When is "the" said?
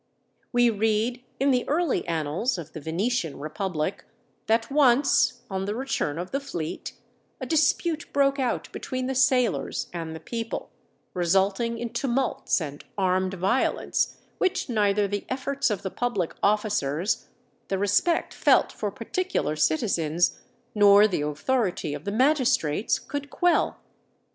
1.51-1.63, 2.73-2.81, 5.65-5.75, 6.31-6.39, 9.05-9.13, 10.15-10.19, 15.07-15.23, 15.83-15.91, 17.67-17.77, 21.07-21.21, 22.05-22.11